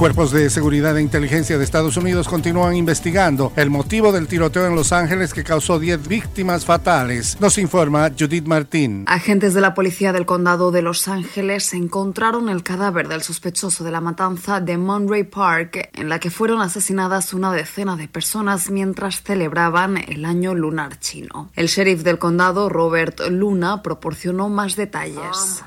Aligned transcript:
Cuerpos 0.00 0.30
de 0.30 0.48
seguridad 0.48 0.96
e 0.96 1.02
inteligencia 1.02 1.58
de 1.58 1.64
Estados 1.64 1.98
Unidos 1.98 2.26
continúan 2.26 2.74
investigando 2.74 3.52
el 3.54 3.68
motivo 3.68 4.12
del 4.12 4.28
tiroteo 4.28 4.66
en 4.66 4.74
Los 4.74 4.92
Ángeles 4.92 5.34
que 5.34 5.44
causó 5.44 5.78
10 5.78 6.08
víctimas 6.08 6.64
fatales. 6.64 7.36
Nos 7.38 7.58
informa 7.58 8.10
Judith 8.18 8.46
Martín. 8.46 9.04
Agentes 9.06 9.52
de 9.52 9.60
la 9.60 9.74
policía 9.74 10.14
del 10.14 10.24
condado 10.24 10.70
de 10.70 10.80
Los 10.80 11.06
Ángeles 11.06 11.74
encontraron 11.74 12.48
el 12.48 12.62
cadáver 12.62 13.08
del 13.08 13.20
sospechoso 13.20 13.84
de 13.84 13.90
la 13.90 14.00
matanza 14.00 14.60
de 14.60 14.78
Monterey 14.78 15.24
Park, 15.24 15.90
en 15.92 16.08
la 16.08 16.18
que 16.18 16.30
fueron 16.30 16.62
asesinadas 16.62 17.34
una 17.34 17.52
decena 17.52 17.94
de 17.96 18.08
personas 18.08 18.70
mientras 18.70 19.22
celebraban 19.22 19.98
el 19.98 20.24
año 20.24 20.54
lunar 20.54 20.98
chino. 20.98 21.50
El 21.56 21.66
sheriff 21.66 22.04
del 22.04 22.18
condado, 22.18 22.70
Robert 22.70 23.20
Luna, 23.28 23.82
proporcionó 23.82 24.48
más 24.48 24.76
detalles. 24.76 25.62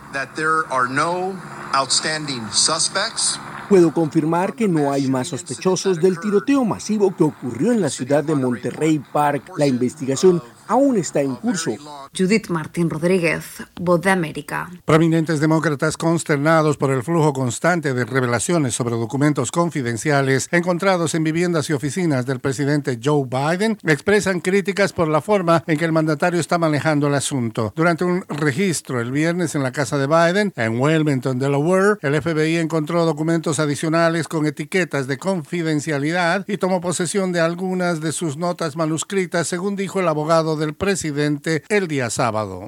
Puedo 3.70 3.94
confirmar 3.94 4.54
que 4.54 4.68
no 4.68 4.92
hay 4.92 5.08
más 5.08 5.30
sospechosos 5.30 6.02
del 6.02 6.20
tiroteo 6.20 6.66
masivo 6.66 7.16
que 7.16 7.24
ocurrió 7.24 7.72
en 7.72 7.82
la 7.82 7.90
ciudad 7.90 8.24
de 8.24 8.36
Monterrey 8.36 9.02
Park. 9.12 9.52
La 9.58 9.66
investigación 9.66 10.42
aún 10.68 10.98
está 10.98 11.22
en 11.22 11.36
curso. 11.36 11.72
Judith 12.18 12.50
Martín 12.50 12.90
Rodríguez, 12.90 13.44
Voz 13.80 14.02
de 14.02 14.12
América. 14.12 14.70
Prominentes 14.86 15.40
demócratas 15.40 15.98
consternados 15.98 16.78
por 16.78 16.92
el 16.92 17.04
flujo 17.04 17.34
constante 17.34 17.94
de 17.94 18.06
revelaciones 18.06 18.76
sobre 18.76 18.96
documentos 18.96 19.52
confidenciales 19.52 20.50
encontrados 20.52 21.16
en 21.16 21.24
viviendas 21.24 21.70
y 21.70 21.74
oficinas 21.74 22.26
del 22.26 22.40
presidente 22.40 23.00
Joe 23.04 23.26
Biden 23.26 23.78
expresan 23.84 24.40
críticas 24.40 24.94
por 24.94 25.08
la 25.08 25.22
forma 25.22 25.64
en 25.68 25.78
que 25.78 25.86
el 25.86 25.92
mandatario 25.92 26.40
está 26.40 26.58
manejando 26.58 27.08
el 27.08 27.16
asunto. 27.16 27.74
Durante 27.76 28.04
un 28.04 28.26
registro 28.28 29.02
el 29.02 29.12
viernes 29.12 29.56
en 29.56 29.64
la 29.64 29.72
casa 29.72 29.98
de 29.98 30.08
Biden, 30.08 30.54
en 30.56 30.80
Wilmington, 30.80 31.40
Delaware, 31.40 31.98
el 32.02 32.22
FBI 32.22 32.58
encontró 32.58 33.06
documentos 33.06 33.60
adicionales 33.60 34.28
con 34.28 34.46
etiquetas 34.46 35.08
de 35.08 35.18
confidencialidad 35.18 36.46
y 36.48 36.58
tomó 36.58 36.82
posesión 36.82 37.32
de 37.32 37.40
algunas 37.40 38.02
de 38.02 38.12
sus 38.12 38.38
notas 38.38 38.76
manuscritas, 38.76 39.48
según 39.48 39.76
dijo 39.76 40.00
el 40.00 40.08
abogado 40.08 40.53
del 40.56 40.74
presidente 40.74 41.64
el 41.70 41.88
día 41.88 42.10
sábado. 42.10 42.68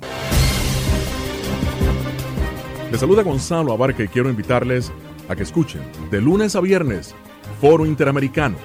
Les 2.92 3.00
saluda 3.00 3.24
Gonzalo 3.24 3.74
Abarca 3.74 4.04
y 4.04 4.08
quiero 4.08 4.30
invitarles 4.30 4.92
a 5.28 5.36
que 5.36 5.44
escuchen 5.44 5.82
de 6.12 6.22
lunes 6.22 6.56
a 6.56 6.62
viernes 6.62 7.16
Foro 7.60 7.86
Interamericano. 7.86 8.56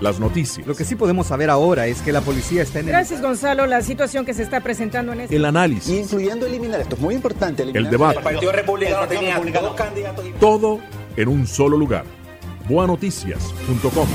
Las 0.00 0.18
noticias. 0.18 0.66
Lo 0.66 0.74
que 0.74 0.84
sí 0.84 0.96
podemos 0.96 1.28
saber 1.28 1.48
ahora 1.48 1.86
es 1.86 2.02
que 2.02 2.10
la 2.10 2.20
policía 2.20 2.62
está 2.62 2.80
en 2.80 2.86
el... 2.86 2.92
Gracias, 2.92 3.22
Gonzalo. 3.22 3.66
La 3.66 3.82
situación 3.82 4.26
que 4.26 4.34
se 4.34 4.42
está 4.42 4.60
presentando 4.60 5.12
en 5.12 5.20
este... 5.20 5.36
El 5.36 5.44
análisis. 5.44 5.96
Incluyendo 5.96 6.44
eliminar, 6.46 6.80
esto 6.80 6.96
es 6.96 7.00
muy 7.00 7.14
importante. 7.14 7.62
El 7.62 7.88
debate. 7.88 8.18
El 8.18 8.24
Partido 8.24 8.50
Republicano 8.50 9.06
tenía 9.06 9.38
dos 9.38 9.74
candidatos. 9.76 10.24
Todo 10.40 10.80
en 11.16 11.28
un 11.28 11.46
solo 11.46 11.76
lugar. 11.76 12.04
Boanoticias.com. 12.68 14.08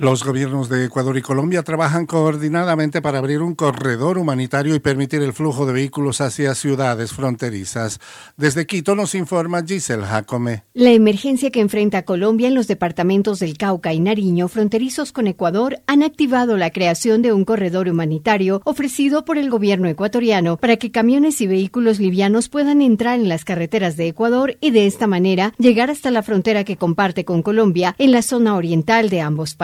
Los 0.00 0.24
gobiernos 0.24 0.70
de 0.70 0.86
Ecuador 0.86 1.18
y 1.18 1.20
Colombia 1.20 1.62
trabajan 1.62 2.06
coordinadamente 2.06 3.02
para 3.02 3.18
abrir 3.18 3.42
un 3.42 3.54
corredor 3.54 4.16
humanitario 4.16 4.74
y 4.74 4.78
permitir 4.78 5.20
el 5.20 5.34
flujo 5.34 5.66
de 5.66 5.74
vehículos 5.74 6.22
hacia 6.22 6.54
ciudades 6.54 7.12
fronterizas. 7.12 8.00
Desde 8.38 8.64
Quito 8.64 8.94
nos 8.94 9.14
informa 9.14 9.62
Giselle 9.62 10.06
Jacome. 10.06 10.64
La 10.72 10.88
emergencia 10.92 11.50
que 11.50 11.60
enfrenta 11.60 12.06
Colombia 12.06 12.48
en 12.48 12.54
los 12.54 12.66
departamentos 12.66 13.40
del 13.40 13.58
Cauca 13.58 13.92
y 13.92 14.00
Nariño, 14.00 14.48
fronterizos 14.48 15.12
con 15.12 15.26
Ecuador, 15.26 15.82
han 15.86 16.02
activado 16.02 16.56
la 16.56 16.70
creación 16.70 17.20
de 17.20 17.34
un 17.34 17.44
corredor 17.44 17.86
humanitario 17.86 18.62
ofrecido 18.64 19.26
por 19.26 19.36
el 19.36 19.50
gobierno 19.50 19.86
ecuatoriano 19.86 20.56
para 20.56 20.78
que 20.78 20.90
camiones 20.90 21.42
y 21.42 21.46
vehículos 21.46 22.00
livianos 22.00 22.48
puedan 22.48 22.80
entrar 22.80 23.20
en 23.20 23.28
las 23.28 23.44
carreteras 23.44 23.98
de 23.98 24.08
Ecuador 24.08 24.56
y 24.62 24.70
de 24.70 24.86
esta 24.86 25.06
manera 25.06 25.52
llegar 25.58 25.90
hasta 25.90 26.10
la 26.10 26.22
frontera 26.22 26.64
que 26.64 26.78
comparte 26.78 27.26
con 27.26 27.42
Colombia 27.42 27.94
en 27.98 28.12
la 28.12 28.22
zona 28.22 28.56
oriental 28.56 29.10
de 29.10 29.20
ambos 29.20 29.54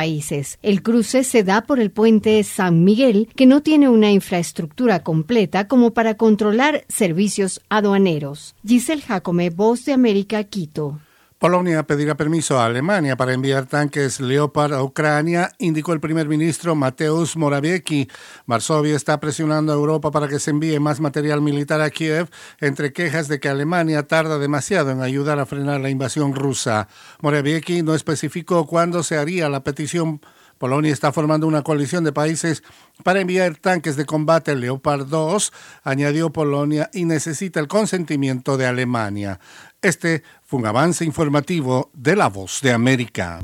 El 0.62 0.82
cruce 0.82 1.22
se 1.24 1.44
da 1.44 1.62
por 1.62 1.78
el 1.78 1.90
puente 1.90 2.42
San 2.42 2.84
Miguel, 2.84 3.28
que 3.36 3.46
no 3.46 3.62
tiene 3.62 3.88
una 3.88 4.10
infraestructura 4.10 5.02
completa 5.02 5.68
como 5.68 5.92
para 5.92 6.16
controlar 6.16 6.84
servicios 6.88 7.60
aduaneros. 7.68 8.54
Giselle 8.66 9.02
Jacome, 9.02 9.50
Voz 9.50 9.84
de 9.84 9.92
América, 9.92 10.42
Quito. 10.44 10.98
Polonia 11.38 11.82
pedirá 11.82 12.14
permiso 12.14 12.58
a 12.58 12.64
Alemania 12.64 13.14
para 13.14 13.34
enviar 13.34 13.66
tanques 13.66 14.20
Leopard 14.20 14.72
a 14.72 14.82
Ucrania, 14.82 15.50
indicó 15.58 15.92
el 15.92 16.00
primer 16.00 16.28
ministro 16.28 16.74
Mateusz 16.74 17.36
Morawiecki. 17.36 18.08
Varsovia 18.46 18.96
está 18.96 19.20
presionando 19.20 19.70
a 19.70 19.76
Europa 19.76 20.10
para 20.10 20.28
que 20.28 20.38
se 20.38 20.50
envíe 20.50 20.80
más 20.80 20.98
material 20.98 21.42
militar 21.42 21.82
a 21.82 21.90
Kiev, 21.90 22.30
entre 22.58 22.94
quejas 22.94 23.28
de 23.28 23.38
que 23.38 23.50
Alemania 23.50 24.06
tarda 24.06 24.38
demasiado 24.38 24.90
en 24.90 25.02
ayudar 25.02 25.38
a 25.38 25.44
frenar 25.44 25.82
la 25.82 25.90
invasión 25.90 26.34
rusa. 26.34 26.88
Morawiecki 27.20 27.82
no 27.82 27.94
especificó 27.94 28.66
cuándo 28.66 29.02
se 29.02 29.18
haría 29.18 29.50
la 29.50 29.62
petición 29.62 30.22
Polonia 30.58 30.92
está 30.92 31.12
formando 31.12 31.46
una 31.46 31.62
coalición 31.62 32.04
de 32.04 32.12
países 32.12 32.62
para 33.02 33.20
enviar 33.20 33.56
tanques 33.56 33.96
de 33.96 34.06
combate 34.06 34.54
Leopard 34.54 35.06
2, 35.06 35.52
añadió 35.84 36.30
Polonia, 36.30 36.90
y 36.92 37.04
necesita 37.04 37.60
el 37.60 37.68
consentimiento 37.68 38.56
de 38.56 38.66
Alemania. 38.66 39.38
Este 39.82 40.22
fue 40.44 40.60
un 40.60 40.66
avance 40.66 41.04
informativo 41.04 41.90
de 41.92 42.16
La 42.16 42.28
Voz 42.28 42.60
de 42.62 42.72
América. 42.72 43.40